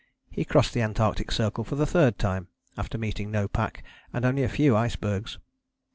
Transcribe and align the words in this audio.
he 0.31 0.43
crossed 0.43 0.73
the 0.73 0.81
Antarctic 0.81 1.29
Circle 1.31 1.63
for 1.63 1.75
the 1.75 1.85
third 1.85 2.17
time, 2.17 2.47
after 2.75 2.97
meeting 2.97 3.29
no 3.29 3.47
pack 3.47 3.83
and 4.11 4.25
only 4.25 4.41
a 4.41 4.49
few 4.49 4.75
icebergs. 4.75 5.37